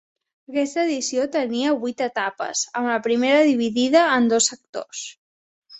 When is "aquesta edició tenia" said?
0.51-1.75